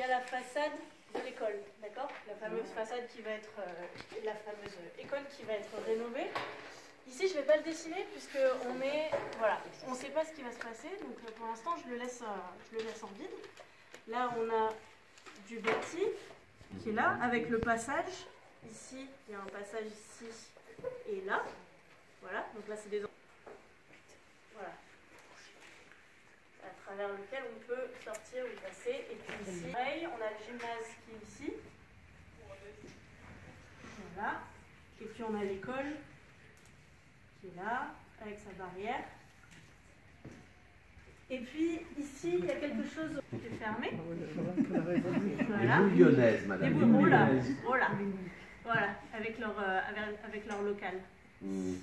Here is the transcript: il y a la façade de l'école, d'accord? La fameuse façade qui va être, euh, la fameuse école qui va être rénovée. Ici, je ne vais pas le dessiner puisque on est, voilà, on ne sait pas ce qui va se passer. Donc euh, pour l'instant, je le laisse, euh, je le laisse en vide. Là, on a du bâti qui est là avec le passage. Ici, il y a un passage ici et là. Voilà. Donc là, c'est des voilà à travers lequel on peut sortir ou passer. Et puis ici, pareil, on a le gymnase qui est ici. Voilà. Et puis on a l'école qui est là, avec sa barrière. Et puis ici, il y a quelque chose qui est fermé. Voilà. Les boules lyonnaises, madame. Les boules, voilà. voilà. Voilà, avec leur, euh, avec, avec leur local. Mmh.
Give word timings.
il 0.00 0.08
y 0.08 0.10
a 0.10 0.18
la 0.18 0.22
façade 0.22 0.72
de 1.14 1.20
l'école, 1.26 1.60
d'accord? 1.82 2.08
La 2.26 2.34
fameuse 2.34 2.70
façade 2.74 3.06
qui 3.08 3.20
va 3.20 3.32
être, 3.32 3.50
euh, 3.58 4.24
la 4.24 4.34
fameuse 4.34 4.72
école 4.98 5.26
qui 5.36 5.42
va 5.42 5.52
être 5.52 5.76
rénovée. 5.86 6.28
Ici, 7.06 7.28
je 7.28 7.34
ne 7.34 7.40
vais 7.40 7.46
pas 7.46 7.58
le 7.58 7.64
dessiner 7.64 8.06
puisque 8.10 8.38
on 8.66 8.80
est, 8.80 9.10
voilà, 9.36 9.60
on 9.86 9.90
ne 9.90 9.96
sait 9.96 10.08
pas 10.08 10.24
ce 10.24 10.32
qui 10.32 10.40
va 10.40 10.52
se 10.52 10.58
passer. 10.58 10.88
Donc 11.02 11.18
euh, 11.22 11.32
pour 11.36 11.48
l'instant, 11.48 11.72
je 11.84 11.90
le 11.90 11.98
laisse, 11.98 12.22
euh, 12.22 12.72
je 12.72 12.78
le 12.78 12.84
laisse 12.84 13.02
en 13.02 13.08
vide. 13.08 13.28
Là, 14.08 14.32
on 14.38 14.48
a 14.48 14.70
du 15.46 15.58
bâti 15.58 16.06
qui 16.82 16.88
est 16.88 16.94
là 16.94 17.18
avec 17.20 17.50
le 17.50 17.58
passage. 17.58 18.24
Ici, 18.70 19.06
il 19.28 19.32
y 19.32 19.34
a 19.34 19.40
un 19.40 19.50
passage 19.50 19.84
ici 19.84 20.30
et 21.10 21.20
là. 21.26 21.44
Voilà. 22.22 22.46
Donc 22.54 22.66
là, 22.68 22.74
c'est 22.74 22.88
des 22.88 23.00
voilà 24.54 24.72
à 26.64 26.70
travers 26.84 27.08
lequel 27.08 27.42
on 27.56 27.60
peut 27.66 27.88
sortir 28.04 28.44
ou 28.44 28.60
passer. 28.60 29.06
Et 29.10 29.16
puis 29.16 29.52
ici, 29.52 29.59
pareil, 29.80 30.06
on 30.06 30.20
a 30.22 30.30
le 30.30 30.38
gymnase 30.44 30.88
qui 31.04 31.10
est 31.14 31.22
ici. 31.26 31.52
Voilà. 34.14 34.40
Et 35.00 35.04
puis 35.06 35.22
on 35.22 35.34
a 35.34 35.44
l'école 35.44 35.96
qui 37.40 37.46
est 37.48 37.56
là, 37.56 37.94
avec 38.20 38.38
sa 38.38 38.52
barrière. 38.62 39.04
Et 41.30 41.38
puis 41.38 41.80
ici, 41.98 42.36
il 42.38 42.44
y 42.44 42.50
a 42.50 42.56
quelque 42.56 42.84
chose 42.84 43.20
qui 43.30 43.36
est 43.36 43.58
fermé. 43.58 43.92
Voilà. 45.48 45.78
Les 45.78 45.84
boules 45.84 45.98
lyonnaises, 45.98 46.46
madame. 46.46 46.68
Les 46.68 46.74
boules, 46.74 47.00
voilà. 47.00 47.28
voilà. 47.64 47.86
Voilà, 48.62 48.88
avec 49.14 49.38
leur, 49.38 49.58
euh, 49.58 49.80
avec, 49.88 50.18
avec 50.22 50.46
leur 50.46 50.62
local. 50.62 50.94
Mmh. 51.40 51.74